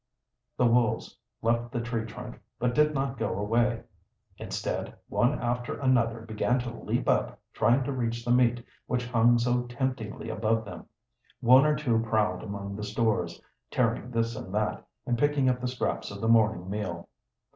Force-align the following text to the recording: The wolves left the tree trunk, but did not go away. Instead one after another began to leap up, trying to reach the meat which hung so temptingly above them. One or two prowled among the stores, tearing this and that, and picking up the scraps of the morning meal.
The 0.57 0.65
wolves 0.65 1.15
left 1.43 1.71
the 1.71 1.79
tree 1.79 2.05
trunk, 2.07 2.39
but 2.57 2.73
did 2.73 2.95
not 2.95 3.19
go 3.19 3.37
away. 3.37 3.83
Instead 4.39 4.95
one 5.09 5.37
after 5.39 5.79
another 5.79 6.21
began 6.21 6.57
to 6.61 6.73
leap 6.75 7.07
up, 7.07 7.39
trying 7.53 7.83
to 7.83 7.91
reach 7.93 8.25
the 8.25 8.31
meat 8.31 8.65
which 8.87 9.05
hung 9.05 9.37
so 9.37 9.61
temptingly 9.67 10.29
above 10.31 10.65
them. 10.65 10.87
One 11.39 11.67
or 11.67 11.75
two 11.75 11.99
prowled 11.99 12.41
among 12.41 12.75
the 12.75 12.83
stores, 12.83 13.39
tearing 13.69 14.09
this 14.09 14.35
and 14.35 14.51
that, 14.55 14.83
and 15.05 15.19
picking 15.19 15.47
up 15.49 15.61
the 15.61 15.67
scraps 15.67 16.09
of 16.09 16.19
the 16.19 16.27
morning 16.27 16.67
meal. 16.67 17.07